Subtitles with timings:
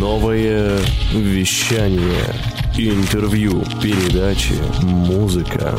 [0.00, 0.78] Новое
[1.12, 2.24] вещание.
[2.74, 5.78] Интервью, передачи, музыка.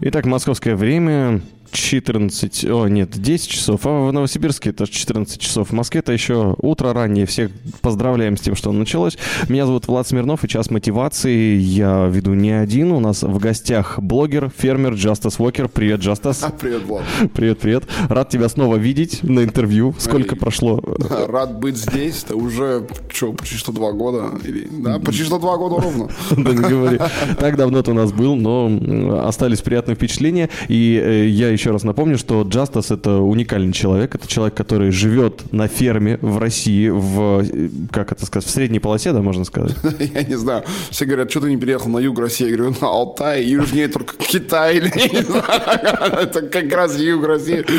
[0.00, 5.70] Итак, московское время 14, о нет, 10 часов, а в Новосибирске это 14 часов.
[5.70, 7.26] В Москве это еще утро раннее.
[7.26, 7.50] Всех
[7.80, 9.16] поздравляем с тем, что началось.
[9.48, 11.56] Меня зовут Влад Смирнов и час мотивации.
[11.56, 12.92] Я веду не один.
[12.92, 15.68] У нас в гостях блогер, фермер Джастас Уокер.
[15.68, 16.42] Привет, Джастас.
[16.42, 17.04] А, привет, Влад.
[17.34, 17.84] Привет, привет.
[18.08, 19.94] Рад тебя снова видеть на интервью.
[19.98, 20.40] Сколько Эй.
[20.40, 20.82] прошло?
[21.28, 22.24] Рад быть здесь.
[22.24, 24.30] Это уже, что, почти что два года.
[24.44, 26.08] Или, да, почти что два года ровно.
[26.40, 26.98] Да не говори.
[27.38, 30.48] Так давно ты у нас был, но остались приятные впечатления.
[30.68, 34.14] И э, я еще раз напомню, что Джастас это уникальный человек.
[34.14, 38.80] Это человек, который живет на ферме в России, в, э, как это сказать, в средней
[38.80, 39.76] полосе, да, можно сказать?
[39.98, 40.64] Я не знаю.
[40.90, 42.48] Все говорят, что ты не переехал на юг России?
[42.48, 44.78] Я говорю, на Алтай, южнее только Китай.
[44.78, 47.64] Это как раз юг России.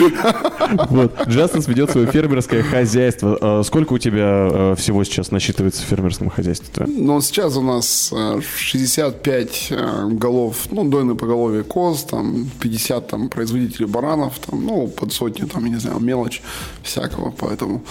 [0.89, 1.27] Вот.
[1.27, 3.37] Джастас ведет свое фермерское хозяйство.
[3.41, 6.85] Э, Сколько у тебя э, всего сейчас насчитывается в фермерском хозяйстве?
[6.87, 13.29] Но сейчас у нас э, 65 э, голов, ну, дойное поголовье коз, там 50 там
[13.29, 16.41] производителей баранов, там, ну, под сотню, там, я не знаю, мелочь
[16.83, 17.81] всякого, поэтому...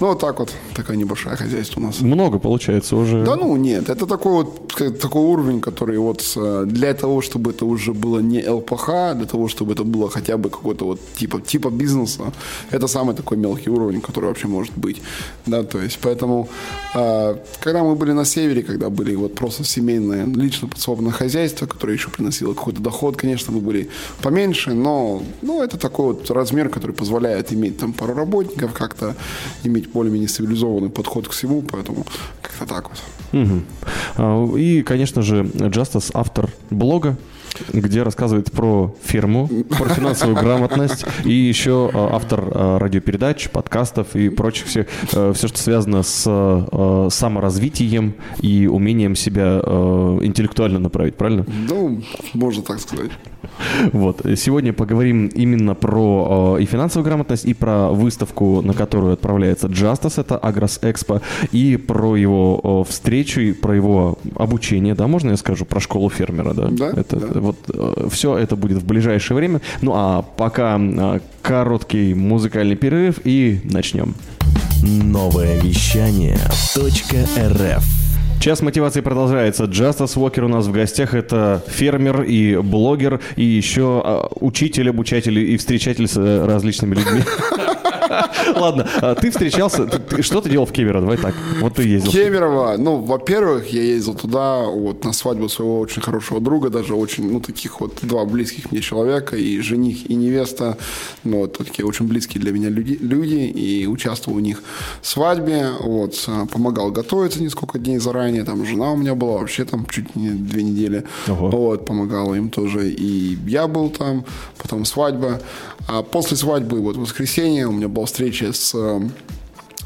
[0.00, 2.00] Ну, вот так вот, такая небольшая хозяйство у нас.
[2.00, 3.22] Много получается уже.
[3.24, 4.70] Да ну нет, это такой вот
[5.00, 6.22] такой уровень, который вот
[6.66, 10.48] для того, чтобы это уже было не ЛПХ, для того, чтобы это было хотя бы
[10.48, 12.32] какой-то вот типа типа бизнеса,
[12.70, 15.02] это самый такой мелкий уровень, который вообще может быть,
[15.46, 16.48] да, то есть поэтому
[16.94, 21.94] э, когда мы были на севере, когда были вот просто семейное лично подсобное хозяйство, которое
[21.94, 23.90] еще приносило какой-то доход, конечно, мы были
[24.22, 29.14] поменьше, но ну это такой вот размер, который позволяет иметь там пару работников, как-то
[29.64, 32.04] иметь более-менее цивилизованный подход к всему, поэтому
[32.42, 33.62] как-то так вот.
[34.16, 37.16] А, И, конечно же, Джастас автор блога,
[37.72, 44.28] где рассказывает про ферму, про финансовую грамотность, и еще а, автор а, радиопередач, подкастов и
[44.28, 51.44] прочих все, все, что связано с а, саморазвитием и умением себя а, интеллектуально направить, правильно?
[51.68, 52.02] Ну,
[52.34, 53.10] можно так сказать.
[53.92, 54.22] Вот.
[54.36, 60.20] Сегодня поговорим именно про э, и финансовую грамотность, и про выставку, на которую отправляется Justice,
[60.20, 61.20] это Агрос Экспо,
[61.52, 66.10] и про его э, встречу, и про его обучение, да, можно я скажу, про школу
[66.10, 66.68] фермера, да?
[66.70, 67.40] Да, Это, да.
[67.40, 67.56] Вот
[68.10, 69.60] все это будет в ближайшее время.
[69.82, 74.14] Ну а пока э, короткий музыкальный перерыв и начнем.
[74.82, 76.38] Новое вещание
[76.76, 77.99] .рф
[78.40, 79.64] Час мотивации продолжается.
[79.64, 81.12] Джастас Уокер у нас в гостях.
[81.12, 87.20] Это фермер и блогер, и еще а, учитель, обучатель и встречатель с э, различными людьми.
[88.56, 89.88] Ладно, а ты встречался...
[90.20, 91.02] Что ты делал в Кемерово?
[91.02, 91.34] Давай так.
[91.60, 92.10] Вот ты ездил.
[92.10, 97.30] Кемерово, ну, во-первых, я ездил туда вот на свадьбу своего очень хорошего друга, даже очень,
[97.30, 100.76] ну, таких вот два близких мне человека, и жених, и невеста,
[101.24, 104.62] ну, вот такие очень близкие для меня люди, люди и участвовал у них
[105.00, 109.64] в свадьбе, вот, а, помогал готовиться несколько дней заранее, там жена у меня была вообще
[109.64, 111.50] там чуть не две недели, Ого.
[111.50, 114.24] вот, помогала им тоже, и я был там,
[114.58, 115.40] потом свадьба,
[115.88, 119.00] а после свадьбы, вот, воскресенье у меня была встреча с э,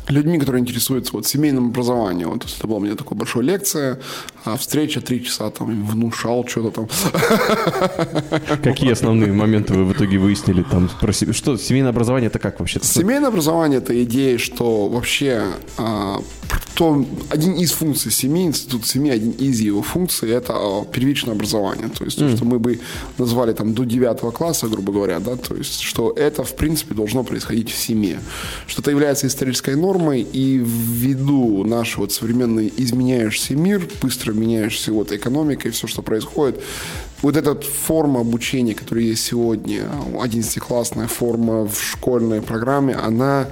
[0.08, 2.30] людьми, которые интересуются вот семейным образованием.
[2.30, 4.00] Вот, это была у меня такая большая лекция,
[4.44, 6.88] а встреча три часа там внушал что-то там.
[8.62, 11.32] Какие основные моменты вы в итоге выяснили там про себя?
[11.32, 12.80] Что, семейное образование это как вообще?
[12.82, 15.44] Семейное образование– это идея, что вообще
[15.78, 16.20] а,
[16.74, 21.88] то один из функций семьи, институт семьи, один из его функций– это а, первичное образование.
[21.88, 22.80] То есть, то, что мы бы
[23.16, 27.24] назвали там до девятого класса, грубо говоря, да, то есть, что это, в принципе, должно
[27.24, 28.20] происходить в семье.
[28.66, 35.12] Что это является исторической нормой, и ввиду нашего вот современный изменяющийся мир, быстро меняющаяся вот
[35.12, 36.60] экономика и все, что происходит,
[37.22, 43.48] вот эта форма обучения, которая есть сегодня, 11-классная форма в школьной программе, она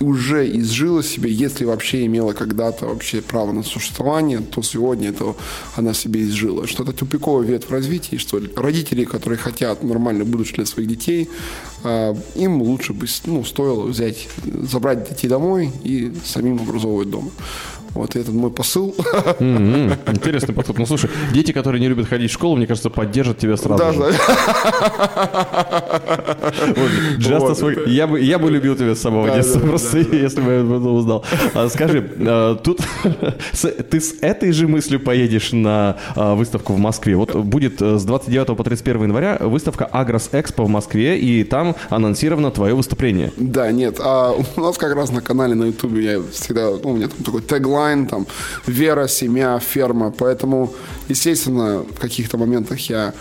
[0.00, 5.34] уже изжила себе, если вообще имела когда-то вообще право на существование, то сегодня это
[5.76, 6.66] она себе изжила.
[6.66, 11.28] Что это тупиковый ветвь развития, и что родители, которые хотят нормальное будущее для своих детей,
[11.84, 17.30] а, им лучше бы ну, стоило взять, забрать детей домой и самим образовывать дома.
[17.94, 18.94] Вот этот мой посыл.
[19.40, 20.78] М-м, Интересный подход.
[20.78, 23.92] Ну слушай, дети, которые не любят ходить в школу, мне кажется, поддержат тебя сразу Да,
[23.92, 23.98] же.
[23.98, 24.12] да.
[27.38, 29.98] Вот, as we- я, бы, я бы любил тебя с самого Да, детства, да, просто
[29.98, 31.24] если бы я это узнал.
[31.54, 32.80] А, скажи, а, тут
[33.90, 37.16] ты с этой же мыслью поедешь на а, выставку в Москве?
[37.16, 41.76] Вот будет э, с 29 по 31 января выставка Агрос Экспо в Москве, и там
[41.88, 43.32] анонсировано твое выступление.
[43.36, 43.98] Да, нет.
[44.00, 47.24] А у нас как раз на канале на Ютубе я всегда, ну, у меня там
[47.24, 48.26] такой теглайн, там,
[48.66, 50.10] вера, семья, ферма.
[50.10, 50.72] Поэтому,
[51.08, 53.12] естественно, в каких-то моментах я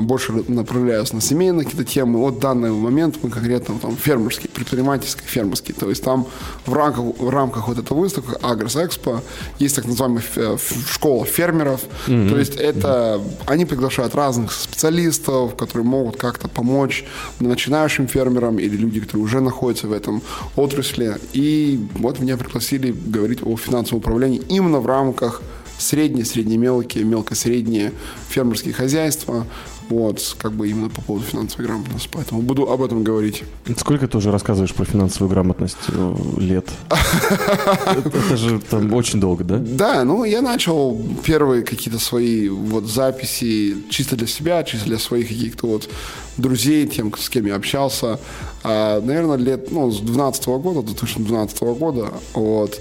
[0.00, 2.18] больше направляюсь на семейные какие-то темы.
[2.18, 5.74] Вот данный момент мы конкретно там фермерский, предпринимательский, фермерский.
[5.74, 6.26] То есть там
[6.66, 9.22] в рамках, в рамках вот этого выставки Агрос Экспо
[9.58, 10.22] есть так называемая
[10.90, 11.80] школа фермеров.
[12.06, 12.28] Mm-hmm.
[12.28, 17.04] То есть это они приглашают разных специалистов, которые могут как-то помочь
[17.40, 20.22] начинающим фермерам или люди, которые уже находятся в этом
[20.56, 21.16] отрасли.
[21.32, 25.42] И вот меня пригласили говорить о финансовом управлении именно в рамках
[25.82, 27.92] средние, средне-мелкие, мелко-средние
[28.28, 29.46] фермерские хозяйства.
[29.88, 32.08] Вот, как бы именно по поводу финансовой грамотности.
[32.10, 33.42] Поэтому буду об этом говорить.
[33.76, 36.66] Сколько ты уже рассказываешь про финансовую грамотность э, лет?
[36.88, 39.58] Это же там очень долго, да?
[39.58, 45.28] Да, ну я начал первые какие-то свои вот записи чисто для себя, чисто для своих
[45.28, 45.90] каких-то вот
[46.38, 48.18] друзей, тем, с кем я общался.
[48.62, 52.80] А, наверное, лет, ну, с 12 года, 2012 года, вот.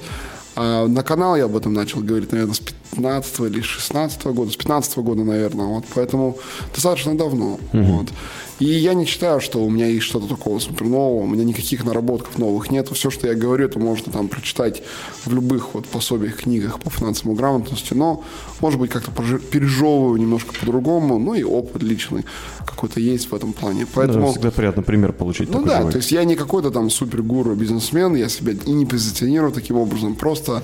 [0.55, 4.55] А на канал я об этом начал говорить, наверное, с 15 или 16 года, с
[4.55, 6.37] 15 года, наверное, вот, поэтому
[6.73, 7.83] достаточно давно, mm-hmm.
[7.83, 8.07] вот.
[8.59, 11.83] И я не считаю, что у меня есть что-то такого супер нового, у меня никаких
[11.83, 14.83] наработков новых нет, все, что я говорю, это можно там прочитать
[15.25, 18.23] в любых вот пособиях, книгах по финансовому грамотности, но,
[18.59, 22.23] может быть, как-то пережевываю немножко по-другому, ну и опыт личный
[22.63, 24.27] какой-то есть в этом плане, поэтому...
[24.27, 25.49] Да, всегда приятно пример получить.
[25.49, 25.93] Ну да, живой.
[25.93, 29.77] то есть я не какой-то там супер гуру бизнесмен, я себя и не позиционирую таким
[29.77, 30.61] образом, просто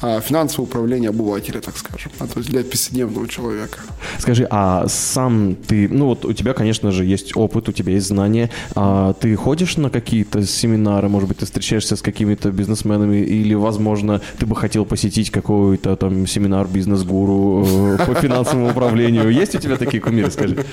[0.00, 3.78] финансовое управление обывателя, так скажем, а, то есть для повседневного человека.
[4.18, 8.06] Скажи, а сам ты, ну вот у тебя, конечно же, есть опыт, у тебя есть
[8.06, 13.54] знания, а ты ходишь на какие-то семинары, может быть, ты встречаешься с какими-то бизнесменами, или,
[13.54, 19.28] возможно, ты бы хотел посетить какой-то там семинар бизнес-гуру э, по финансовому управлению.
[19.30, 20.64] Есть у тебя такие кумиры, скажи?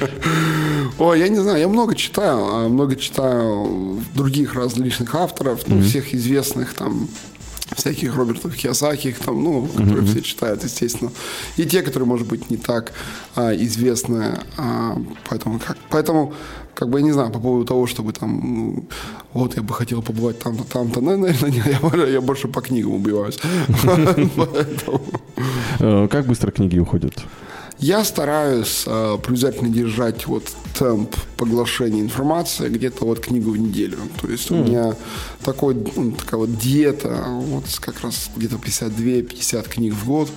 [1.00, 6.14] Ой, я не знаю, я много читаю, а много читаю других различных авторов, ну, всех
[6.14, 7.08] известных там
[7.78, 10.12] всяких Робертов Киосаки, там, ну, которые mm-hmm.
[10.12, 11.12] все читают, естественно.
[11.58, 12.92] И те, которые, может быть, не так
[13.36, 14.40] а, известны.
[14.58, 14.98] А,
[15.30, 16.34] поэтому, как, поэтому,
[16.74, 18.84] как бы, я не знаю, по поводу того, чтобы там, ну,
[19.34, 22.94] вот, я бы хотел побывать там-то, там-то, ну, наверное, нет, я, я больше по книгам
[22.94, 23.40] убиваюсь.
[25.80, 27.24] Э, как быстро книги уходят?
[27.80, 30.44] Я стараюсь э, обязательно держать вот
[30.78, 33.98] темп поглощения информации где-то вот книгу в неделю.
[34.22, 34.60] То есть mm.
[34.60, 34.96] у меня
[35.44, 40.30] такой, ну, такая вот диета, вот как раз где-то 52-50 книг в год.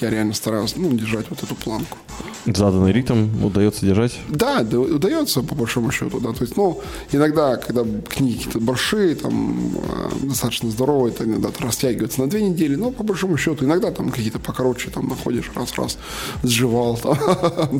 [0.00, 1.98] Я реально стараюсь ну, держать вот эту планку.
[2.46, 4.18] Заданный ритм удается держать?
[4.28, 6.32] Да, да, удается по большому счету, да.
[6.32, 6.80] То есть, ну,
[7.12, 12.76] иногда, когда книги какие-то большие, там, э, достаточно здоровые, то иногда растягиваются на две недели,
[12.76, 15.98] но по большому счету иногда там какие-то покороче там находишь раз-раз,
[16.42, 17.18] сживал там,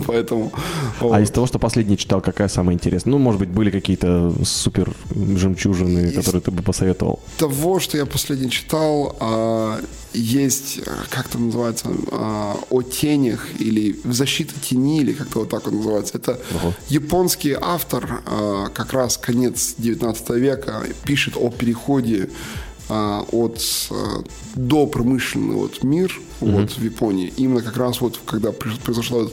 [0.06, 0.52] поэтому...
[1.00, 3.12] А из того, что последний читал, какая самая интересная?
[3.12, 7.20] Ну, может быть, были какие-то супер жемчужины, которые ты бы посоветовал?
[7.36, 9.80] Того, что я последний читал, а,
[10.16, 15.50] есть, э, как это называется, а, о тенях или в защиту тени, или как-то вот
[15.50, 16.18] так вот называется.
[16.18, 16.40] Это
[16.88, 22.30] японский автор, а, как раз конец 19 века, пишет о переходе
[22.88, 23.60] а, от
[24.54, 26.60] до промышленный вот мир mm-hmm.
[26.60, 29.26] вот в Японии именно как раз вот когда произошла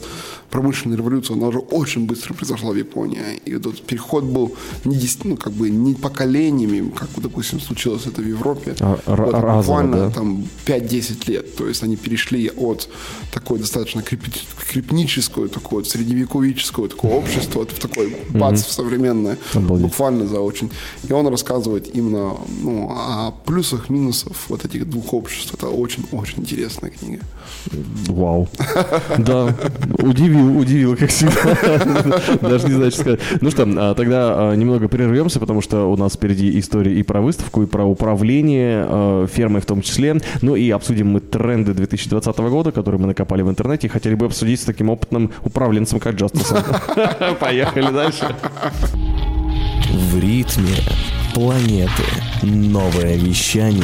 [0.53, 3.19] промышленная революция, она уже очень быстро произошла в Японии.
[3.45, 4.55] И этот переход был
[4.85, 8.75] не, ну, как бы не поколениями, как, допустим, случилось это в Европе.
[8.79, 10.09] А, вот, разово, буквально да?
[10.11, 11.55] там 5-10 лет.
[11.55, 12.87] То есть они перешли от
[13.31, 18.67] такой достаточно крепнического, такого вот средневековического такого общества вот в такое бац, mm-hmm.
[18.67, 19.37] в современное.
[19.55, 19.87] Обалдеть.
[19.87, 20.69] Буквально за очень.
[21.09, 25.55] И он рассказывает именно ну, о плюсах, минусах вот этих двух обществ.
[25.55, 27.23] Это очень-очень интересная книга.
[28.07, 28.47] Вау.
[29.17, 29.55] Да,
[29.97, 32.37] удивил удивил, как всегда.
[32.41, 33.19] Даже не знаю, что сказать.
[33.41, 37.21] Ну что, а, тогда а, немного прервемся, потому что у нас впереди история и про
[37.21, 40.17] выставку, и про управление а, фермой в том числе.
[40.41, 44.25] Ну и обсудим мы тренды 2020 года, которые мы накопали в интернете, и хотели бы
[44.25, 46.59] обсудить с таким опытным управленцем, как Джастусом.
[47.39, 48.35] Поехали дальше.
[49.91, 50.75] В ритме
[51.33, 52.03] планеты.
[52.43, 53.83] Новое вещание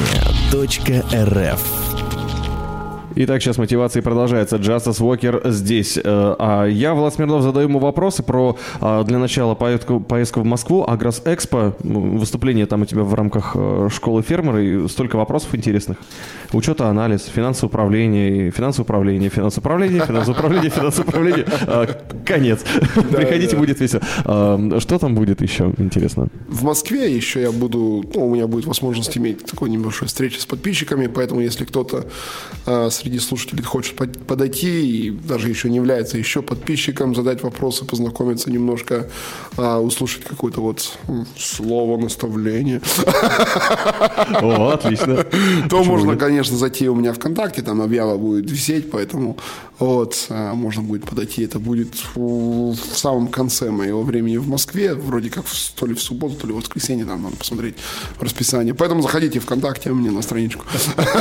[0.53, 1.88] .рф
[3.21, 4.55] Итак, сейчас мотивация продолжается.
[4.55, 5.97] Justice Walker здесь.
[5.97, 6.01] Э,
[6.39, 10.85] а я, Влад Смирнов, задаю ему вопросы про, а, для начала, поездку, поездку в Москву,
[10.87, 15.97] Агрос Экспо, выступление там у тебя в рамках э, школы фермера, и столько вопросов интересных.
[16.53, 21.45] Учет, анализ, финансовое управление, финансовое управление, финансовое управление, финансовое управление, финансовое управление.
[22.25, 22.63] Конец.
[23.11, 24.01] Приходите, будет весело.
[24.79, 26.29] Что там будет еще интересно?
[26.47, 30.45] В Москве еще я буду, ну, у меня будет возможность иметь такой небольшой встречи с
[30.45, 32.05] подписчиками, поэтому если кто-то
[32.89, 33.95] среди среди слушателей хочет
[34.27, 39.07] подойти и даже еще не является еще подписчиком, задать вопросы, познакомиться немножко,
[39.57, 40.99] а, услышать какое-то вот
[41.35, 42.81] слово, наставление.
[44.41, 45.25] О, отлично.
[45.69, 49.37] То можно, конечно, зайти у меня ВКонтакте, там объява будет висеть, поэтому
[49.79, 51.43] Вот, а, можно будет подойти.
[51.43, 55.45] Это будет в, самом конце моего времени в Москве, вроде как
[55.75, 57.75] то ли в субботу, то ли в воскресенье, там надо посмотреть
[58.19, 58.73] расписание.
[58.73, 60.65] Поэтому заходите ВКонтакте мне на страничку.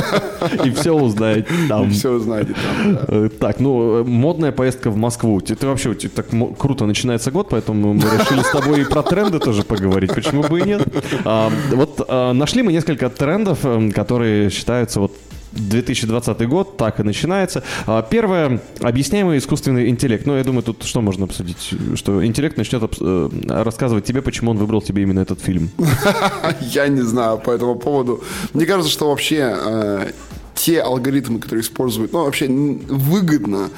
[0.64, 1.90] И все узнаете там.
[1.90, 2.98] Все узнаете там.
[3.08, 5.40] Э, Так, ну, модная поездка в Москву.
[5.40, 6.26] Ты вообще, у тебя так
[6.58, 10.12] круто начинается год, поэтому мы решили с тобой и про тренды тоже поговорить.
[10.14, 10.82] Почему бы и нет?
[11.24, 15.12] А, Вот а, нашли мы несколько трендов, эм, которые считаются вот
[15.52, 17.62] 2020 год, так и начинается.
[17.86, 20.26] А, Первое, объясняемый искусственный интеллект.
[20.26, 21.74] Ну, я думаю, тут что можно обсудить?
[21.94, 25.70] Что интеллект начнет э, рассказывать тебе, почему он выбрал тебе именно этот фильм.
[26.60, 28.22] Я не знаю по этому поводу.
[28.52, 30.10] Мне кажется, что вообще э,
[30.54, 33.70] те алгоритмы, которые используют, ну, вообще выгодно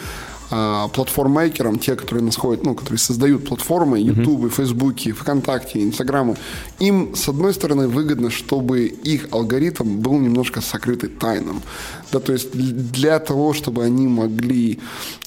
[0.50, 6.36] а, платформмейкерам, те, которые находят, ну, которые создают платформы, Ютубы, Фейсбуки, ВКонтакте, Инстаграмы,
[6.80, 11.62] им, с одной стороны, выгодно, чтобы их алгоритм был немножко сокрытый тайном.
[12.12, 14.78] Да, то есть для того, чтобы они могли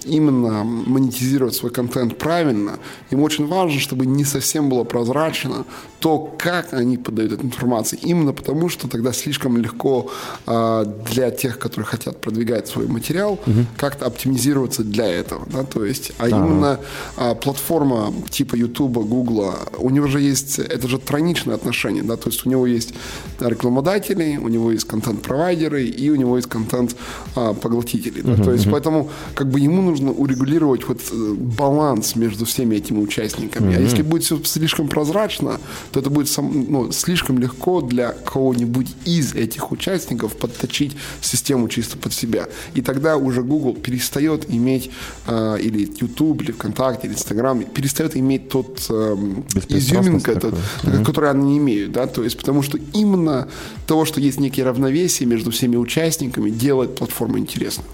[0.06, 5.66] именно монетизировать свой контент правильно, им очень важно, чтобы не совсем было прозрачно
[6.00, 8.00] то, как они подают эту информацию.
[8.04, 10.12] Именно потому, что тогда слишком легко
[10.46, 13.40] а, для тех, которые хотят продвигать свой материал,
[13.78, 15.46] как-то оптимизироваться для этого.
[15.52, 15.64] Да?
[15.64, 16.80] То есть, а именно
[17.16, 22.30] а, платформа типа YouTube, Google, у него же есть, это же тройничное отношение, да, то
[22.30, 22.94] есть у него есть
[23.40, 28.22] рекламодатели, у него есть контент-провайдеры и у него есть контент-поглотители.
[28.22, 28.44] да.
[28.44, 33.76] То есть поэтому как бы ему нужно урегулировать вот э, баланс между всеми этими участниками.
[33.76, 35.60] А если будет все слишком прозрачно,
[35.92, 41.98] то это будет сам- ну, слишком легко для кого-нибудь из этих участников подточить систему чисто
[41.98, 42.48] под себя.
[42.76, 44.92] И тогда уже Google перестает иметь,
[45.28, 50.62] э, или YouTube, или ВКонтакте, или Инстаграм, перестает иметь тот эм, Беспристрастность изюминка, такую.
[50.82, 53.48] тот, который они не имеют, да, то есть потому что именно
[53.88, 57.86] того, что есть некие равновесие между всеми участниками, делает платформу интересной.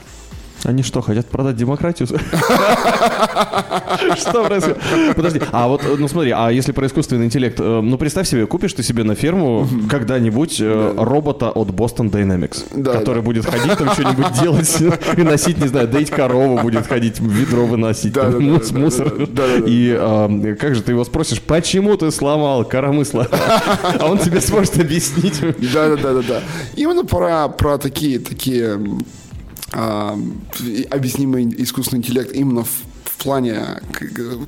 [0.64, 2.08] Они что, хотят продать демократию?
[4.18, 4.78] Что происходит?
[5.16, 8.74] Подожди, а вот, ну смотри, а если про искусственный интеллект, э, ну представь себе, купишь
[8.74, 14.40] ты себе на ферму когда-нибудь э, робота от Boston Dynamics, который будет ходить там что-нибудь
[14.40, 14.82] делать
[15.18, 18.16] и носить, не знаю, доить корову, будет ходить, ведро выносить,
[18.72, 19.14] мусор.
[19.66, 23.28] И как же ты его спросишь, почему ты сломал коромысло?
[24.00, 25.42] А он тебе сможет объяснить.
[25.74, 26.42] Да, да, да, да, да.
[26.76, 28.80] Именно про, такие, такие
[29.72, 33.82] объяснимый искусственный интеллект именно в, в плане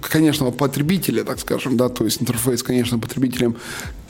[0.02, 3.56] конечного потребителя, так скажем, да, то есть интерфейс, конечно, потребителем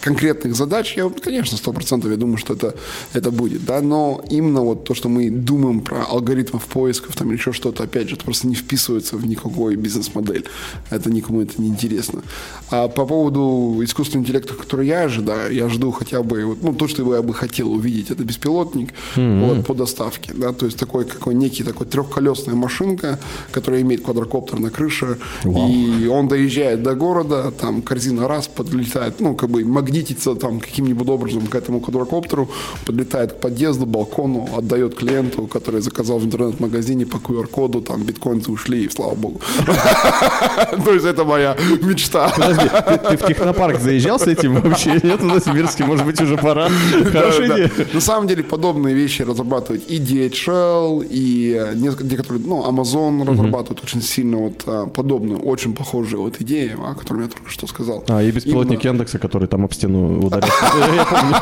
[0.01, 2.75] конкретных задач, я, конечно, сто процентов я думаю, что это,
[3.13, 7.37] это будет, да, но именно вот то, что мы думаем про алгоритмов поисков там или
[7.37, 10.45] еще что-то, опять же, это просто не вписывается в никакой бизнес-модель,
[10.89, 12.23] это никому это не интересно.
[12.71, 16.87] А по поводу искусственного интеллекта, который я ожидаю, я жду хотя бы, вот, ну, то,
[16.87, 21.35] что я бы хотел увидеть, это беспилотник вот, по доставке, да, то есть такой, какой
[21.35, 23.19] некий такой трехколесная машинка,
[23.51, 29.35] которая имеет квадрокоптер на крыше, и он доезжает до города, там корзина раз подлетает, ну,
[29.35, 32.47] как бы магнитится там каким-нибудь образом к этому квадрокоптеру,
[32.85, 38.85] подлетает к подъезду, балкону, отдает клиенту, который заказал в интернет-магазине по QR-коду, там биткоинцы ушли,
[38.85, 39.41] и слава богу.
[40.85, 42.29] То есть это моя мечта.
[42.29, 42.69] Подожди,
[43.09, 44.99] ты, в технопарк заезжал с этим вообще?
[45.03, 46.69] Нет, в Новосибирске, может быть, уже пора.
[47.11, 47.71] Хорошая идея.
[47.93, 54.37] На самом деле подобные вещи разрабатывают и DHL, и некоторые, ну, Amazon разрабатывают очень сильно
[54.37, 58.03] вот а, подобную, очень похожую вот идею, о которой я только что сказал.
[58.07, 60.47] А, и беспилотник Яндекса, который там об стену ударил.
[60.95, 61.35] Я помню.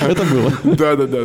[0.00, 0.52] Это было.
[0.76, 1.18] Да, да, да,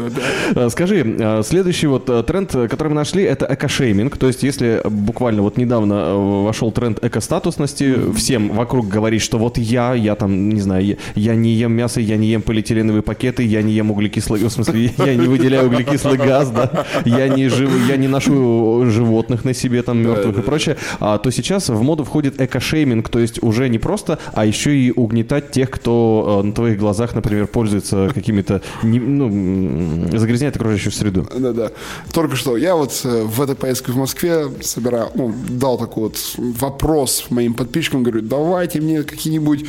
[0.53, 4.17] да, Скажи, а, следующий вот а, тренд, э, который мы нашли, это экошейминг.
[4.17, 9.57] То есть, если буквально вот недавно э, вошел тренд экостатусности, всем вокруг говорить, что вот
[9.57, 13.61] я, я там, не знаю, я, не ем мясо, я не ем полиэтиленовые пакеты, я
[13.61, 17.97] не ем углекислый, в смысле, я не выделяю углекислый газ, да, я не жив, я
[17.97, 22.41] не ношу животных на себе там мертвых и прочее, а, то сейчас в моду входит
[22.41, 26.79] экошейминг, то есть уже не просто, а еще и угнетать тех, кто э, на твоих
[26.79, 31.27] глазах, например, пользуется какими-то, ну, загрязняет окружающую среду.
[31.37, 31.71] Да, да.
[32.11, 36.17] Только что я вот э, в этой поездке в Москве собираю, ну, дал такой вот
[36.37, 39.65] вопрос моим подписчикам, говорю, давайте мне какие-нибудь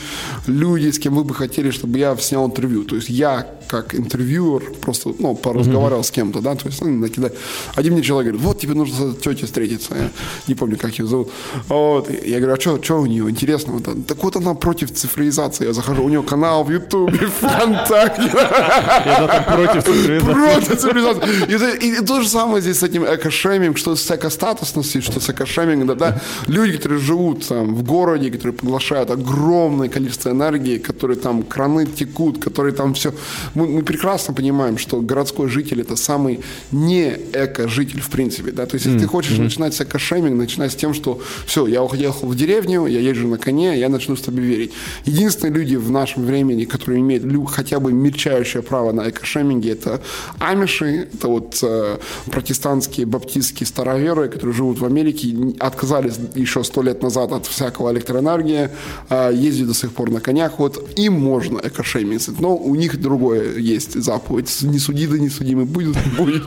[0.47, 2.85] люди, с кем вы бы хотели, чтобы я снял интервью.
[2.85, 7.35] То есть я как интервьюер просто, ну, поразговаривал с кем-то, да, то есть ну, накидать.
[7.75, 10.11] Один мне человек говорит, вот тебе нужно с тетей встретиться, я
[10.49, 11.31] не помню, как ее зовут.
[11.69, 12.11] Вот.
[12.25, 13.81] Я говорю, а что у нее интересного?
[13.81, 15.67] Так вот она против цифровизации.
[15.67, 18.28] Я захожу, у нее канал в Ютубе, ВКонтакте.
[18.28, 20.33] Там против цифровизации.
[20.33, 21.75] Просто цивилизация.
[21.75, 25.87] И, то же самое здесь с этим экошемингом, что с экостатусностью, что с экошемингом.
[25.87, 26.21] Да, да.
[26.47, 32.43] Люди, которые живут там в городе, которые поглощают огромное количество энергии, которые там краны текут,
[32.43, 33.12] которые там все
[33.54, 36.40] мы, мы прекрасно понимаем, что городской житель это самый
[36.73, 39.02] не эко-житель в принципе, да, то есть если mm-hmm.
[39.02, 43.00] ты хочешь начинать с эко-шейминг, начинать с тем, что все, я уехал в деревню, я
[43.00, 44.73] езжу на коне, я начну с тобой верить.
[45.04, 50.00] Единственные люди в нашем времени, которые имеют хотя бы мельчающее право на эко-шейминге, это
[50.38, 57.02] амиши, это вот э, протестантские, баптистские староверы, которые живут в Америке, отказались еще сто лет
[57.02, 58.70] назад от всякого электроэнергии,
[59.08, 63.58] э, ездят до сих пор на конях, вот им можно эко-шейминг, но у них другое
[63.58, 66.44] есть заповедь, не суди, да не судимый будет, будет.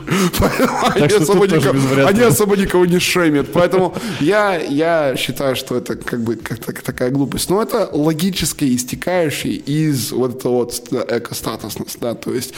[2.06, 7.62] Они особо никого не шеймят, поэтому я считаю, что это как бы такая глупость, но
[7.62, 8.64] это логически
[8.98, 12.54] истекающий из вот этого вот эко-статусность, да, то есть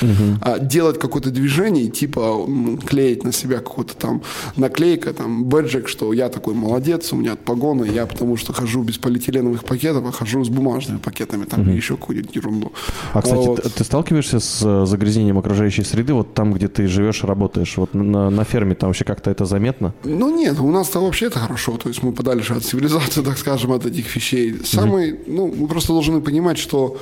[0.61, 2.47] делать какое-то движение, типа
[2.87, 4.23] клеить на себя какую-то там
[4.56, 8.99] наклейка, там, бэджик, что я такой молодец, у меня погоны, я потому что хожу без
[8.99, 11.70] полиэтиленовых пакетов, а хожу с бумажными пакетами, там, угу.
[11.70, 12.73] еще какую-нибудь ерунду.
[13.12, 13.62] А, кстати, вот.
[13.62, 17.94] ты, ты сталкиваешься с э, загрязнением окружающей среды, вот там, где ты живешь, работаешь, вот
[17.94, 19.92] на, на ферме там вообще как-то это заметно?
[20.04, 23.73] Ну, нет, у нас-то вообще это хорошо, то есть мы подальше от цивилизации, так скажем,
[23.73, 24.54] от этих вещей.
[24.64, 25.23] Самый, угу.
[25.26, 26.97] ну, мы просто должны понимать, что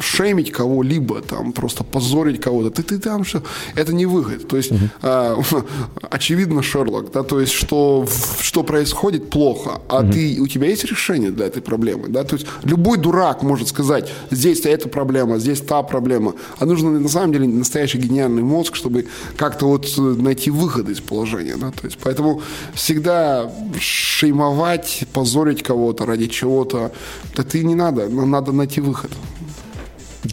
[0.00, 3.42] шеймить кого-либо, там, просто позорить кого-то, ты, ты там что,
[3.74, 4.48] это не выход.
[4.48, 4.80] То есть, угу.
[6.10, 8.06] очевидно, Шерлок, да, то есть, что,
[8.40, 10.12] что происходит плохо, а угу.
[10.12, 14.10] ты, у тебя есть решение для этой проблемы, да, то есть, любой дурак может сказать,
[14.30, 19.06] здесь эта проблема, здесь та проблема, а нужно, на самом деле, настоящий гениальный мозг, чтобы
[19.36, 22.42] как-то вот э, найти выход из положения, да, то есть, поэтому
[22.74, 23.50] всегда
[23.80, 26.92] шеймовать, позорить кого-то ради чего-то,
[27.36, 29.09] да ты не надо, надо найти выход.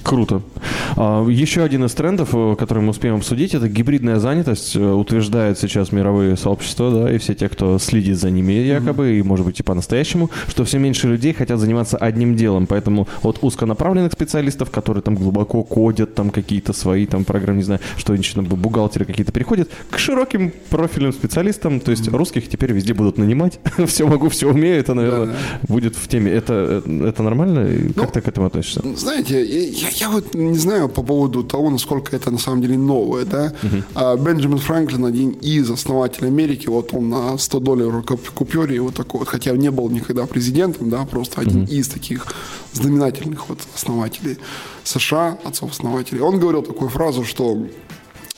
[0.04, 0.42] Круто.
[0.98, 4.76] А, еще один из трендов, э, который мы успеем обсудить, это гибридная занятость.
[4.76, 9.20] Э, утверждает сейчас мировые сообщества, да, и все те, кто следит за ними якобы, mm-hmm.
[9.20, 12.66] и, может быть, и по-настоящему, что все меньше людей хотят заниматься одним делом.
[12.66, 17.80] Поэтому от узконаправленных специалистов, которые там глубоко кодят, там какие-то свои там программы, не знаю,
[17.96, 22.18] что еще бухгалтеры какие-то переходят, к широким профильным специалистам, то есть mm-hmm.
[22.18, 23.60] русских теперь везде будут нанимать.
[23.86, 25.34] все могу, все умею, это, наверное, да,
[25.68, 26.32] будет в теме.
[26.32, 27.68] Это, э, это нормально?
[27.68, 28.82] Ну, как ты к этому относишься?
[28.96, 33.26] Знаете, я, я вот не знаю по поводу того, насколько это на самом деле новое,
[33.26, 33.54] да.
[33.62, 34.24] Uh-huh.
[34.24, 39.30] Бенджамин Франклин, один из основателей Америки, вот он на 100 долларов купюре, вот такой вот,
[39.30, 41.72] хотя не был никогда президентом, да, просто один uh-huh.
[41.72, 42.28] из таких
[42.74, 44.38] знаменательных вот основателей
[44.84, 46.22] США, отцов-основателей.
[46.22, 47.68] Он говорил такую фразу, что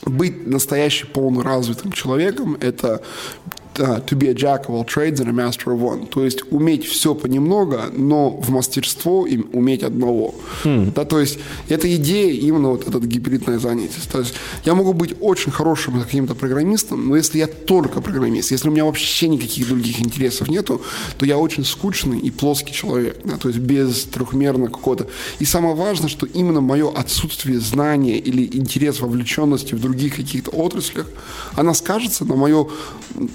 [0.06, 3.02] быть настоящим полноразвитым человеком– это
[3.80, 6.06] uh, to be a jack of all trades and a master of one.
[6.08, 10.36] То есть уметь все понемногу, но в мастерство им уметь одного.
[10.64, 10.94] Mm.
[10.94, 11.40] Да, то есть
[11.70, 14.10] это идея именно вот этот гибридная занятость.
[14.12, 14.34] То есть
[14.66, 18.86] я могу быть очень хорошим каким-то программистом, но если я только программист, если у меня
[18.86, 20.82] вообще никаких других интересов нету,
[21.18, 23.18] то я очень скучный и плоский человек.
[23.24, 25.08] Да, то есть без трехмерно какого-то.
[25.40, 31.08] И самое важное, что именно мое отсутствие знания или интерес вовлеченности в других каких-то отраслях,
[31.56, 32.68] она скажется на мое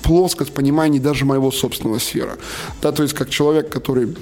[0.02, 2.36] плоскость плоскость понимания даже моего собственного сфера.
[2.82, 4.16] Да, то есть как человек, который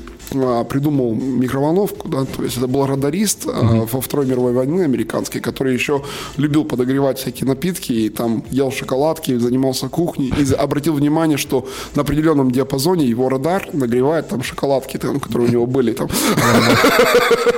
[0.68, 3.88] придумал микроволновку, да, то есть это был радарист mm-hmm.
[3.90, 6.03] во Второй мировой войны американский, который еще
[6.37, 12.03] любил подогревать всякие напитки и там ел шоколадки, занимался кухней и обратил внимание, что на
[12.03, 16.09] определенном диапазоне его радар нагревает там шоколадки, там, которые у него были там.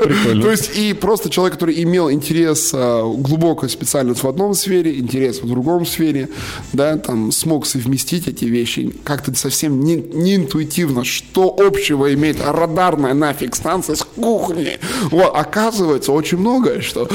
[0.01, 5.43] То есть и просто человек, который имел интерес а, глубокую специальность в одном сфере, интерес
[5.43, 6.29] в другом сфере,
[6.73, 13.15] да, там смог совместить эти вещи как-то совсем не, не интуитивно, что общего имеет радарная
[13.15, 14.79] нафиг станция с кухни.
[15.11, 17.09] Вот, оказывается, очень многое, что...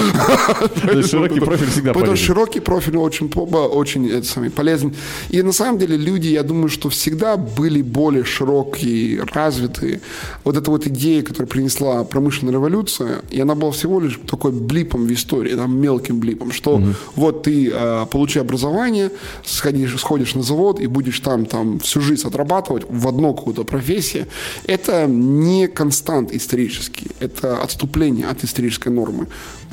[1.03, 2.15] Широкий профиль всегда полезен.
[2.17, 4.93] Широкий профиль очень, очень самый, полезен.
[5.29, 10.01] И на самом деле люди, я думаю, что всегда были более широкие, развитые.
[10.43, 15.05] Вот эта вот идея, которая принесла промышленная революция, и она была всего лишь такой блипом
[15.05, 16.87] в истории, там, мелким блипом, что угу.
[17.15, 19.11] вот ты э, получи образование,
[19.43, 24.27] сходишь, сходишь на завод и будешь там, там всю жизнь отрабатывать в одну какую-то профессию.
[24.67, 25.07] Это
[25.39, 29.27] не констант исторический, это отступление от исторической нормы.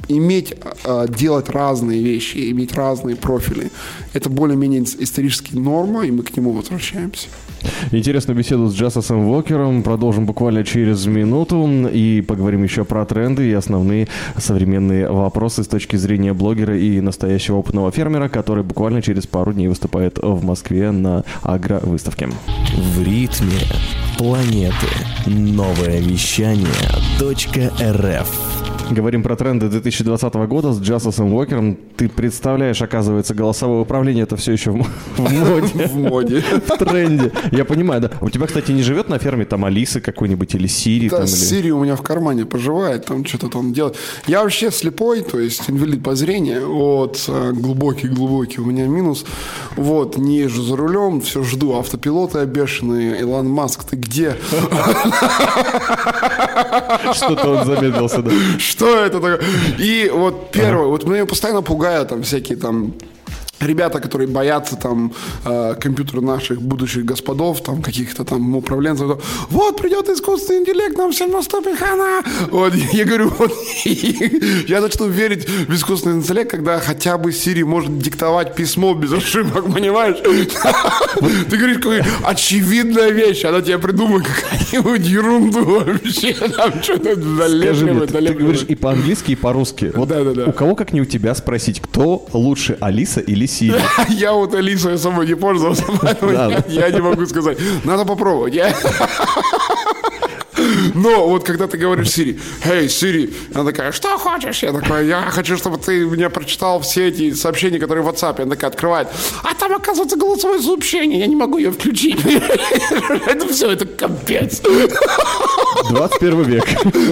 [0.09, 3.71] Иметь, а, делать разные вещи, иметь разные профили,
[4.12, 7.29] это более-менее историческая норма, и мы к нему возвращаемся.
[7.90, 13.53] Интересную беседу с Джастасом Уокером продолжим буквально через минуту и поговорим еще про тренды и
[13.53, 19.53] основные современные вопросы с точки зрения блогера и настоящего опытного фермера, который буквально через пару
[19.53, 22.29] дней выступает в Москве на агровыставке.
[22.95, 23.61] В ритме
[24.19, 24.87] планеты.
[25.27, 26.66] Новое вещание
[27.21, 28.56] .рф
[28.91, 31.77] говорим про тренды 2020 года с Джастасом Уокером.
[31.97, 34.83] Ты представляешь, оказывается, голосовое управление это все еще в,
[35.17, 35.87] в моде.
[35.87, 36.41] В моде.
[36.41, 37.33] В тренде.
[37.53, 38.11] Я понимаю, да.
[38.21, 41.09] У тебя, кстати, не живет на ферме там Алисы какой-нибудь или Сири?
[41.09, 41.35] Да, там, или...
[41.35, 43.97] Сири у меня в кармане поживает, там что-то там делает.
[44.27, 49.25] Я вообще слепой, то есть инвалид по зрению, вот, глубокий-глубокий у меня минус.
[49.77, 53.21] Вот, не езжу за рулем, все жду автопилота бешеные.
[53.21, 54.37] Илон Маск, ты где?
[57.12, 58.31] Что-то он замедлился, да.
[58.66, 59.40] Что это такое?
[59.79, 62.94] И вот первое, вот меня постоянно пугают там всякие там
[63.61, 65.12] ребята, которые боятся там
[65.45, 71.31] э, компьютера наших будущих господов, там каких-то там управленцев, вот придет искусственный интеллект, нам всем
[71.31, 72.23] наступит хана.
[72.51, 73.53] Вот, я говорю, вот,
[74.69, 79.64] я начну верить в искусственный интеллект, когда хотя бы Сири может диктовать письмо без ошибок,
[79.75, 80.16] понимаешь?
[81.51, 88.35] Ты говоришь, какая очевидная вещь, она тебе придумает какую-нибудь ерунду вообще, там что-то залепливает, Ты
[88.35, 89.92] говоришь и по-английски, и по-русски.
[89.95, 90.45] Вот да, да, да.
[90.45, 93.81] у кого, как не у тебя, спросить, кто лучше, Алиса или Сири?
[94.09, 95.85] Я вот Алисой особо не пользовался,
[96.69, 97.59] я не могу сказать.
[97.85, 98.55] Надо попробовать.
[100.97, 105.31] Но вот когда ты говоришь Сири, «Эй, Сири», она такая, «Что хочешь?» Я такой, «Я
[105.31, 108.41] хочу, чтобы ты мне прочитал все эти сообщения, которые в WhatsApp».
[108.41, 109.09] Она такая открывает,
[109.43, 112.19] а там, оказывается, голосовое сообщение, я не могу ее включить.
[113.27, 114.63] Это все, это капец.
[115.91, 116.65] 21 век.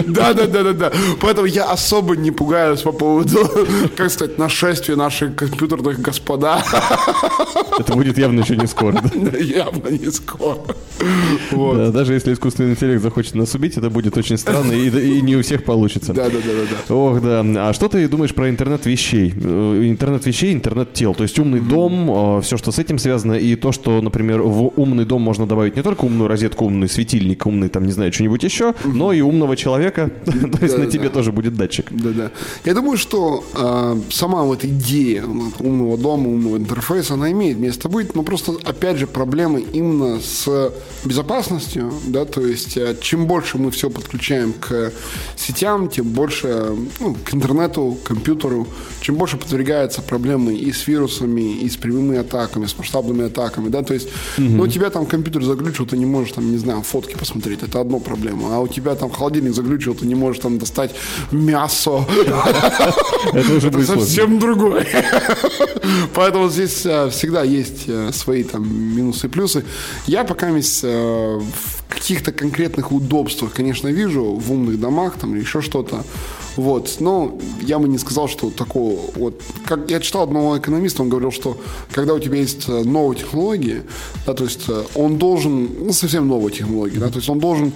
[0.07, 0.93] Да, да, да, да, да.
[1.21, 3.49] Поэтому я особо не пугаюсь по поводу,
[3.97, 6.65] как сказать, нашествия наших компьютерных господа.
[7.79, 9.03] Это будет явно еще не скоро.
[9.39, 10.59] Явно не скоро.
[11.51, 15.37] Да, даже если искусственный интеллект захочет нас убить, это будет очень странно и, и не
[15.37, 16.13] у всех получится.
[16.13, 16.95] Да, да, да, да, да.
[16.95, 17.69] Ох, да.
[17.69, 19.35] А что ты думаешь про интернет вещей?
[19.37, 21.15] Э, интернет вещей, интернет тел.
[21.15, 24.73] То есть умный дом, э, все, что с этим связано, и то, что, например, в
[24.77, 28.43] умный дом можно добавить не только умную розетку, умный светильник, умный, там, не знаю, что-нибудь
[28.43, 30.11] еще, но и умного человека.
[30.25, 31.87] то есть на тебе тоже будет датчик.
[31.91, 32.31] Да, да.
[32.65, 38.15] Я думаю, что э, сама вот идея умного дома, умного интерфейса, она имеет место быть,
[38.15, 40.73] но просто, опять же, проблемы именно с
[41.05, 44.93] безопасностью, да, то есть чем больше мы все подключаем к
[45.37, 48.67] сетям, тем больше ну, к интернету, к компьютеру,
[49.01, 53.83] чем больше подвергается проблемы и с вирусами, и с прямыми атаками, с масштабными атаками, да,
[53.83, 54.47] то есть, угу.
[54.49, 57.81] ну, у тебя там компьютер заглючил, ты не можешь там, не знаю, фотки посмотреть, это
[57.81, 60.95] одна проблема, а у тебя там холодильник заглючил, ты не можешь там достать
[61.33, 62.05] мясо.
[63.33, 64.87] Это уже совсем другое.
[66.15, 68.63] Поэтому здесь э, всегда есть э, свои там
[68.97, 69.65] минусы и плюсы.
[70.07, 75.61] Я пока э, в каких-то конкретных удобствах, конечно, вижу в умных домах там или еще
[75.61, 76.05] что-то.
[76.57, 76.97] Вот.
[77.01, 79.01] Но я бы не сказал, что такого...
[79.17, 83.19] Вот, как я читал одного экономиста, он говорил, что когда у тебя есть э, новые
[83.19, 83.83] технологии,
[84.27, 85.69] да, то есть э, он должен...
[85.87, 87.73] Ну, совсем новые технологии, да, то есть он должен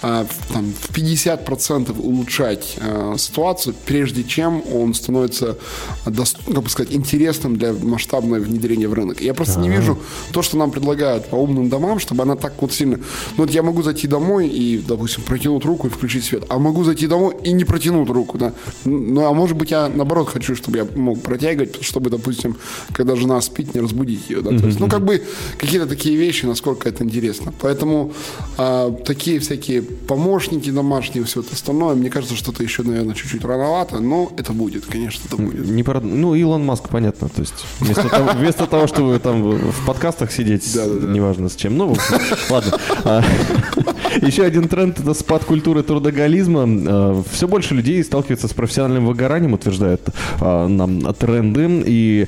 [0.00, 5.58] там, в 50% улучшать э, ситуацию, прежде чем он становится,
[6.06, 6.38] дост...
[6.46, 9.20] как бы сказать, интересным для масштабного внедрения в рынок.
[9.20, 9.98] Я просто не вижу
[10.32, 12.96] то, что нам предлагают по умным домам, чтобы она так вот сильно...
[13.36, 16.84] Ну, вот я могу зайти домой и, допустим, протянуть руку и включить свет, а могу
[16.84, 18.54] зайти домой и не протянуть руку да.
[18.84, 22.56] Ну, а может быть, я наоборот хочу, чтобы я мог протягивать, чтобы, допустим,
[22.92, 24.50] когда жена спит, не разбудить ее, да.
[24.50, 25.22] То есть, ну, как бы
[25.58, 27.52] какие-то такие вещи, насколько это интересно.
[27.60, 28.12] Поэтому
[28.56, 33.44] а, такие всякие помощники домашние, все это остальное, мне кажется, что это еще, наверное, чуть-чуть
[33.44, 35.66] рановато, но это будет, конечно, это будет.
[35.66, 36.00] Не про...
[36.00, 40.74] Ну, Илон Маск, понятно, то есть вместо того, вместо того чтобы там в подкастах сидеть,
[40.74, 41.96] неважно с чем, ну,
[42.50, 42.78] ладно.
[43.04, 43.22] А,
[44.22, 46.64] еще один тренд– это спад культуры трудоголизма.
[46.66, 50.02] А, все больше людей сталкивается с профессиональным выгоранием, утверждают
[50.40, 51.82] а, нам тренды.
[51.86, 52.26] И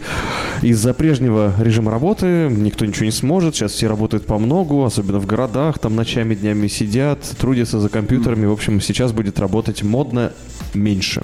[0.62, 3.54] из-за прежнего режима работы никто ничего не сможет.
[3.54, 5.78] Сейчас все работают по многу, особенно в городах.
[5.78, 7.18] Там ночами, днями сидят,
[7.50, 8.46] трудятся за компьютерами.
[8.46, 10.32] В общем, сейчас будет работать модно
[10.72, 11.22] меньше.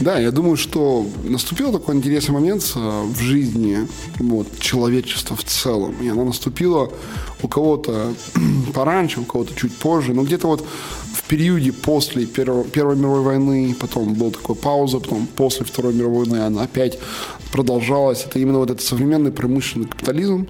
[0.00, 3.86] Да, я думаю, что наступил такой интересный момент э, в жизни
[4.18, 5.94] вот, человечества в целом.
[6.02, 6.90] И она наступила
[7.40, 8.14] у кого-то
[8.74, 10.66] пораньше, у кого-то чуть позже, но где-то вот
[11.28, 16.42] периоде после Первой, Первой мировой войны, потом была такая пауза, потом после Второй мировой войны
[16.42, 16.98] она опять
[17.52, 18.24] продолжалась.
[18.24, 20.48] Это именно вот этот современный промышленный капитализм,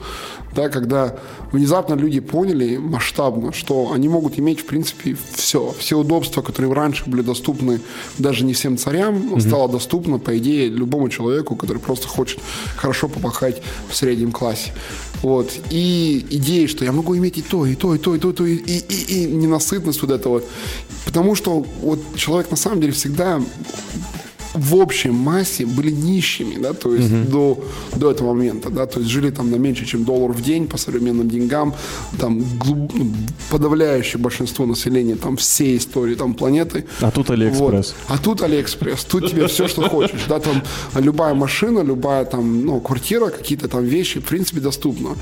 [0.54, 1.16] да, когда
[1.52, 5.74] внезапно люди поняли масштабно, что они могут иметь, в принципе, все.
[5.78, 7.80] Все удобства, которые раньше были доступны
[8.18, 9.40] даже не всем царям, mm-hmm.
[9.40, 12.40] стало доступно, по идее, любому человеку, который просто хочет
[12.76, 14.72] хорошо попахать в среднем классе.
[15.22, 15.52] Вот.
[15.70, 18.32] И идея, что я могу иметь и то, и то, и то, и то, и,
[18.34, 20.42] то, и, и, и ненасытность вот этого.
[21.04, 23.40] Потому что вот человек на самом деле всегда
[24.54, 27.30] в общей массе были нищими, да, то есть угу.
[27.30, 27.64] до,
[27.96, 30.78] до этого момента, да, то есть жили там на меньше, чем доллар в день по
[30.78, 31.74] современным деньгам,
[32.18, 33.12] там глуб, ну,
[33.50, 36.84] подавляющее большинство населения там всей истории там планеты.
[37.00, 37.94] А тут Алиэкспресс.
[38.08, 38.16] Вот.
[38.16, 40.62] А тут Алиэкспресс, тут тебе все, что хочешь, да, там
[40.94, 45.16] любая машина, любая там, ну, квартира, какие-то там вещи, в принципе, доступно.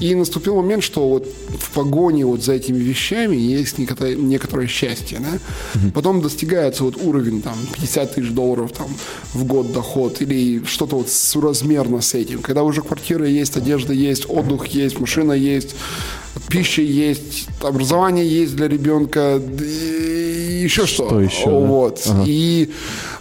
[0.00, 1.26] И наступил момент, что вот
[1.58, 5.38] в погоне вот за этими вещами есть некоторое, некоторое счастье, да.
[5.74, 5.92] Угу.
[5.92, 8.88] Потом достигается вот уровень там 50 тысяч долларов там
[9.34, 12.40] в год доход или что-то вот соразмерно с этим.
[12.40, 15.74] Когда уже квартира есть, одежда есть, отдых есть, машина есть,
[16.48, 19.40] пища есть, образование есть для ребенка,
[20.68, 21.08] еще что.
[21.08, 21.50] Что еще?
[21.50, 22.02] Вот.
[22.04, 22.12] Да?
[22.12, 22.24] Ага.
[22.26, 22.70] И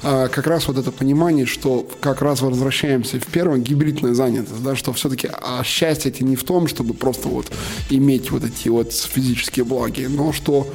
[0.03, 4.75] а, как раз вот это понимание, что как раз возвращаемся в первое, гибридная занятость, да,
[4.75, 7.47] что все-таки а счастье это не в том, чтобы просто вот
[7.89, 10.67] иметь вот эти вот физические благи, но что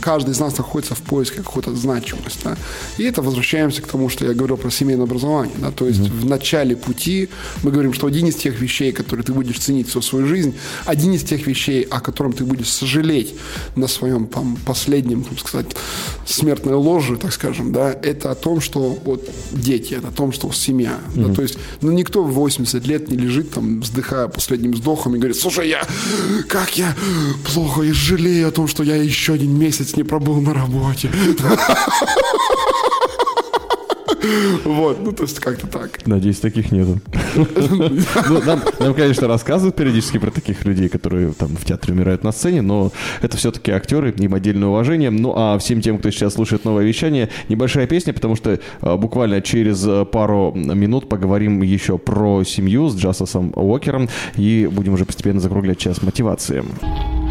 [0.00, 2.40] каждый из нас находится в поиске какой-то значимости.
[2.44, 2.56] Да?
[2.98, 5.54] И это возвращаемся к тому, что я говорил про семейное образование.
[5.58, 5.70] Да?
[5.70, 6.20] То есть mm-hmm.
[6.20, 7.28] в начале пути
[7.62, 11.12] мы говорим, что один из тех вещей, которые ты будешь ценить всю свою жизнь, один
[11.12, 13.34] из тех вещей, о котором ты будешь сожалеть
[13.74, 15.76] на своем там, последнем, так сказать,
[16.26, 20.52] смертной ложе, так скажем, да, это о том, что вот дети, это о том, что
[20.52, 20.98] семья.
[21.14, 21.28] Mm-hmm.
[21.28, 21.34] Да?
[21.34, 25.36] То есть ну, никто в 80 лет не лежит там, вздыхая последним вздохом и говорит,
[25.36, 25.86] слушай, я,
[26.48, 26.94] как я
[27.52, 31.10] плохо и жалею о том, что я еще один месяц не пробыл на работе.
[34.64, 36.06] Вот, ну то есть как-то так.
[36.06, 37.00] Надеюсь, таких нету.
[37.36, 42.32] Ну, нам, нам, конечно, рассказывают периодически про таких людей, которые там в театре умирают на
[42.32, 42.92] сцене, но
[43.22, 45.10] это все-таки актеры, им отдельное уважение.
[45.10, 49.40] Ну а всем тем, кто сейчас слушает новое вещание, небольшая песня, потому что а, буквально
[49.40, 55.78] через пару минут поговорим еще про семью с Джастасом Уокером и будем уже постепенно закруглять
[55.78, 56.64] час мотивации.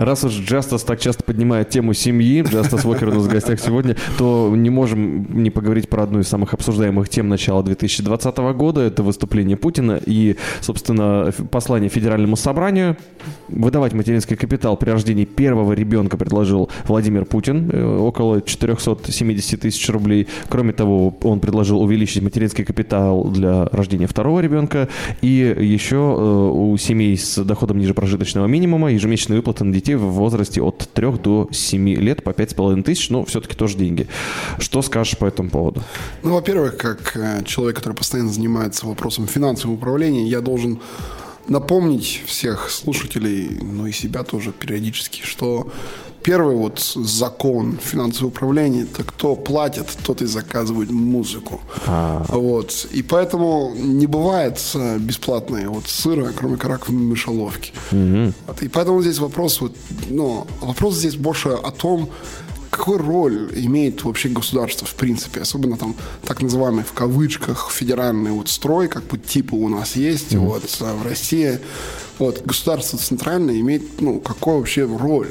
[0.00, 3.96] Раз уж Джастас так часто поднимает тему семьи, Джастас Уокер у нас в гостях сегодня,
[4.16, 8.80] то не можем не поговорить про одну из самых обсуждаемых тем начала 2020 года.
[8.80, 12.96] Это выступление Путина и, собственно, послание Федеральному собранию.
[13.48, 20.28] Выдавать материнский капитал при рождении первого ребенка предложил Владимир Путин, э, около 470 тысяч рублей.
[20.48, 24.88] Кроме того, он предложил увеличить материнский капитал для рождения второго ребенка.
[25.20, 29.94] И еще э, у семей с доходом ниже прожиточного минимума ежемесячные выплаты на детей детей
[29.94, 34.06] в возрасте от 3 до 7 лет по 5,5 тысяч, но все-таки тоже деньги.
[34.58, 35.82] Что скажешь по этому поводу?
[36.22, 40.80] Ну, во-первых, как э, человек, который постоянно занимается вопросом финансового управления, я должен
[41.48, 45.70] напомнить всех слушателей, ну и себя тоже периодически, что
[46.22, 51.60] Первый вот закон финансового управления– это кто платит, тот и заказывает музыку.
[51.86, 52.24] А.
[52.28, 52.86] Вот.
[52.92, 54.60] И поэтому не бывает
[54.98, 57.72] бесплатной вот сыра, кроме как в мышеловке.
[57.92, 58.32] Угу.
[58.60, 59.74] И поэтому здесь вопрос, вот,
[60.08, 62.10] ну, вопрос здесь больше о том,
[62.80, 68.48] какую роль имеет вообще государство в принципе, особенно там так называемый в кавычках федеральный вот
[68.48, 70.38] строй, как бы типа у нас есть, mm-hmm.
[70.38, 71.58] вот э, в России,
[72.18, 75.28] вот государство центральное имеет, ну, какую вообще роль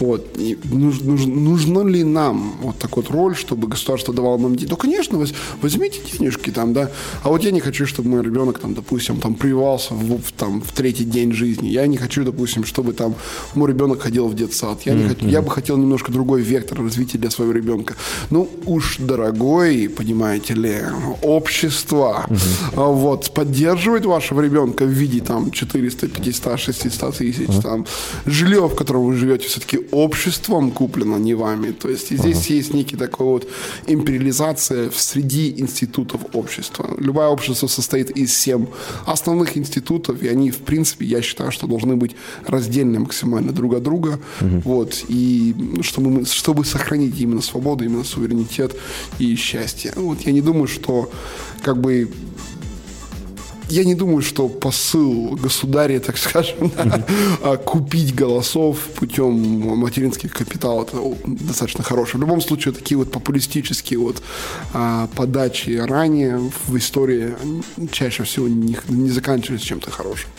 [0.00, 0.36] вот.
[0.38, 4.70] И нуж, нуж, нужна ли нам вот такая вот роль, чтобы государство давало нам деньги?
[4.70, 5.24] Ну, конечно,
[5.62, 6.90] возьмите денежки там, да.
[7.22, 10.60] А вот я не хочу, чтобы мой ребенок там, допустим, там прививался в, в, там,
[10.60, 11.68] в третий день жизни.
[11.68, 13.14] Я не хочу, допустим, чтобы там
[13.54, 14.82] мой ребенок ходил в детсад.
[14.82, 17.94] Я, не хочу, я бы хотел немножко другой вектор развития для своего ребенка.
[18.30, 20.82] Ну, уж дорогой, понимаете ли,
[21.22, 22.26] общество
[22.74, 27.86] вот, поддерживает вашего ребенка в виде там 400, 500, 600 тысяч, там,
[28.26, 31.72] жилье, в котором вы живете, все-таки обществом куплено, не вами.
[31.72, 32.54] То есть и здесь ага.
[32.54, 33.48] есть некий такой вот
[33.86, 36.94] империализация среди институтов общества.
[36.98, 38.66] Любое общество состоит из семь
[39.06, 42.16] основных институтов, и они, в принципе, я считаю, что должны быть
[42.46, 44.20] раздельны максимально друг от друга.
[44.40, 44.62] Угу.
[44.64, 48.74] Вот, и чтобы, мы, чтобы сохранить именно свободу, именно суверенитет
[49.18, 49.92] и счастье.
[49.96, 51.10] Вот, я не думаю, что
[51.62, 52.10] как бы
[53.68, 59.32] я не думаю, что посыл государя, так скажем, да, купить голосов путем
[59.78, 62.16] материнских капиталов это достаточно хороший.
[62.16, 64.22] В любом случае, такие вот популистические вот
[64.72, 67.34] а, подачи ранее в истории
[67.90, 70.30] чаще всего не, не заканчивались чем-то хорошим.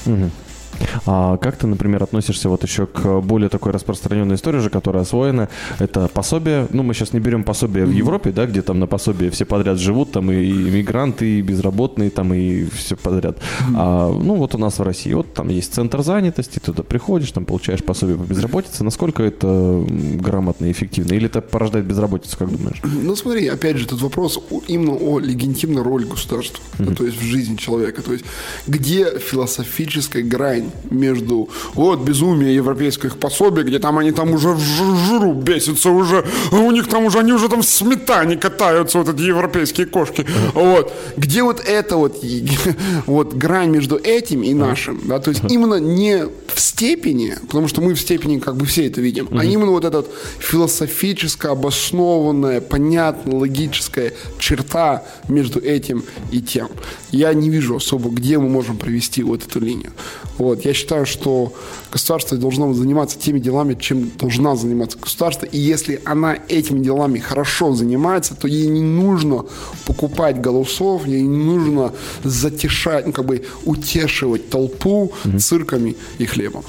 [1.05, 5.49] А как ты, например, относишься вот еще к более такой распространенной истории же, которая освоена?
[5.79, 9.31] Это пособие, ну мы сейчас не берем пособие в Европе, да, где там на пособие
[9.31, 13.37] все подряд живут, там и иммигранты, и безработные, там и все подряд.
[13.75, 17.45] А, ну вот у нас в России, вот там есть центр занятости, туда приходишь, там
[17.45, 18.83] получаешь пособие по безработице.
[18.83, 21.13] Насколько это грамотно и эффективно?
[21.13, 22.81] Или это порождает безработицу, как думаешь?
[22.83, 26.85] Ну смотри, опять же, тут вопрос именно о легитимной роли государства, mm-hmm.
[26.85, 28.01] да, то есть в жизни человека.
[28.01, 28.25] То есть
[28.67, 34.59] где философическая грань грань между вот безумие европейских пособий, где там они там уже в
[34.59, 39.09] жиру бесятся уже, а у них там уже, они уже там в сметане катаются, вот
[39.09, 40.25] эти европейские кошки.
[40.53, 40.93] Вот.
[41.17, 42.23] Где вот это вот,
[43.05, 46.25] вот грань между этим и нашим, да, то есть именно не
[46.55, 49.83] в степени, потому что мы в степени как бы все это видим, а именно вот
[49.83, 56.69] эта вот философическая, обоснованная, понятная, логическая черта между этим и тем.
[57.11, 59.91] Я не вижу особо, где мы можем провести вот эту линию.
[60.37, 60.63] Вот.
[60.63, 61.53] Я считаю, что
[61.95, 65.45] государство должно заниматься теми делами, чем должна заниматься государство.
[65.45, 69.45] И если она этими делами хорошо занимается, то ей не нужно
[69.85, 75.39] покупать голосов, ей не нужно затешать, ну, как бы утешивать толпу угу.
[75.39, 76.65] цирками и хлебом.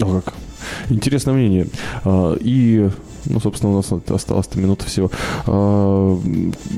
[0.00, 0.34] О, как.
[0.88, 1.68] Интересное мнение.
[2.04, 2.88] А, и
[3.26, 5.10] ну, собственно, у нас осталось минута всего.
[5.46, 6.18] А,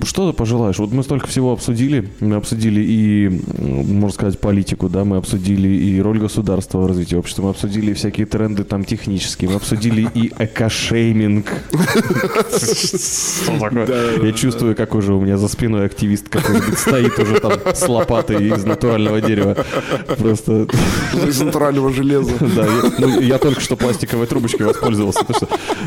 [0.03, 0.79] что ты пожелаешь?
[0.79, 2.11] Вот мы столько всего обсудили.
[2.21, 7.43] Мы обсудили и, можно сказать, политику, да, мы обсудили и роль государства в развитии общества,
[7.43, 11.47] мы обсудили всякие тренды там технические, мы обсудили и экошейминг.
[12.51, 14.23] Что такое?
[14.23, 18.49] Я чувствую, как уже у меня за спиной активист какой-нибудь стоит уже там с лопатой
[18.49, 19.57] из натурального дерева.
[20.19, 20.67] Просто...
[21.27, 22.33] Из натурального железа.
[22.41, 22.67] Да,
[22.99, 25.25] ну, я только что пластиковой трубочкой воспользовался.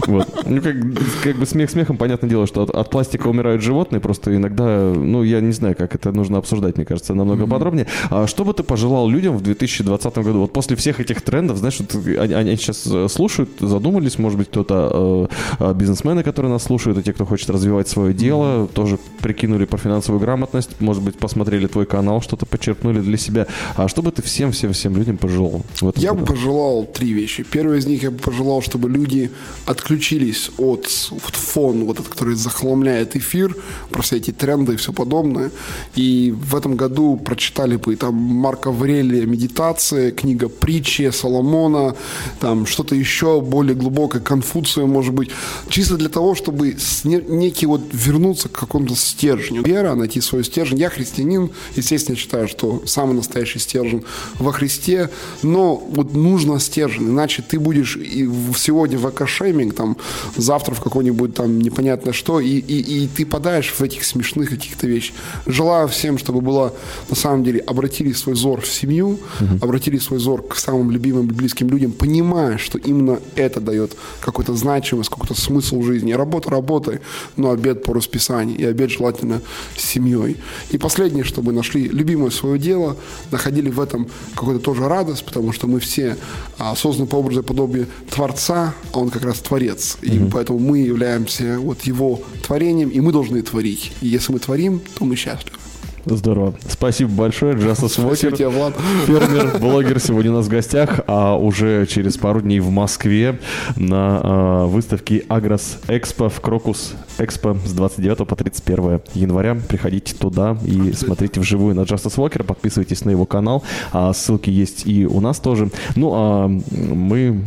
[0.07, 0.45] Вот.
[0.51, 0.75] Ну, как,
[1.23, 5.23] как бы смех смехом, понятное дело, что от, от пластика умирают животные, просто иногда, ну,
[5.23, 7.49] я не знаю, как это нужно обсуждать, мне кажется, намного mm-hmm.
[7.49, 7.87] подробнее.
[8.09, 10.41] А что бы ты пожелал людям в 2020 году?
[10.41, 14.49] Вот после всех этих трендов, знаешь, вот они, они сейчас э, слушают, задумались, может быть,
[14.49, 18.73] кто-то, э, бизнесмены, которые нас слушают, и те, кто хочет развивать свое дело, mm-hmm.
[18.73, 23.47] тоже прикинули про финансовую грамотность, может быть, посмотрели твой канал, что-то подчеркнули для себя.
[23.75, 25.63] А что бы ты всем-всем-всем людям пожелал?
[25.95, 26.21] я году?
[26.21, 27.43] бы пожелал три вещи.
[27.49, 29.31] Первое из них я бы пожелал, чтобы люди
[29.65, 33.55] отключились отвлеклись от фон, вот этот, который захламляет эфир,
[33.89, 35.51] про все эти тренды и все подобное.
[35.95, 41.95] И в этом году прочитали бы там Марка Аврелия «Медитация», книга «Притчи» Соломона,
[42.39, 45.31] там что-то еще более глубокое, Конфуция, может быть,
[45.69, 49.63] чисто для того, чтобы некий вот вернуться к какому-то стержню.
[49.63, 50.79] Вера, найти свой стержень.
[50.79, 54.03] Я христианин, естественно, считаю, что самый настоящий стержень
[54.39, 55.09] во Христе,
[55.43, 59.97] но вот нужно стержень, иначе ты будешь и сегодня в экошейминг, там,
[60.37, 64.87] завтра в какой-нибудь там непонятно что, и, и, и ты подаешь в этих смешных каких-то
[64.87, 65.15] вещах.
[65.45, 66.73] Желаю всем, чтобы было,
[67.09, 69.55] на самом деле, обратили свой взор в семью, угу.
[69.61, 74.55] обратили свой взор к самым любимым и близким людям, понимая, что именно это дает какую-то
[74.55, 76.13] значимость, какой-то смысл жизни.
[76.13, 76.99] Работа работой,
[77.37, 79.41] но обед по расписанию, и обед желательно
[79.77, 80.37] с семьей.
[80.69, 82.97] И последнее, чтобы нашли любимое свое дело,
[83.31, 86.17] находили в этом какую-то тоже радость, потому что мы все
[86.57, 89.97] а, созданы по образу и подобию Творца, а он как раз Творец.
[90.01, 93.91] И mm поэтому мы являемся вот его творением, и мы должны творить.
[94.01, 95.57] И если мы творим, то мы счастливы.
[96.05, 96.55] Здорово.
[96.67, 98.35] Спасибо большое, Джастас Уокер.
[98.35, 98.73] тебе, Влад.
[99.05, 103.39] Фермер, блогер сегодня у нас в гостях, а уже через пару дней в Москве
[103.75, 109.55] на э, выставке Агрос Экспо в Крокус Экспо с 29 по 31 января.
[109.55, 113.63] Приходите туда и смотрите вживую на Джастас Уокера, подписывайтесь на его канал.
[113.91, 115.69] А ссылки есть и у нас тоже.
[115.95, 117.41] Ну, а мы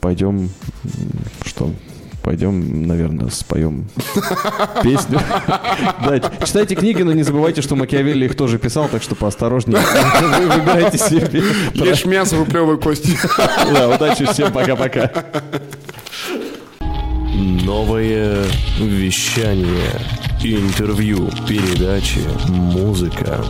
[0.00, 0.50] пойдем,
[1.44, 1.70] что,
[2.22, 3.86] пойдем, наверное, споем
[4.82, 5.20] песню.
[6.04, 9.80] Да, читайте книги, но не забывайте, что Макиавелли их тоже писал, так что поосторожнее.
[10.22, 11.42] Вы выбирайте себе.
[11.74, 13.16] Ешь мясо, выплевывай кости.
[13.72, 15.10] Да, удачи всем, пока-пока.
[17.64, 18.44] Новое
[18.78, 20.00] вещание.
[20.42, 23.44] Интервью, передачи, музыка.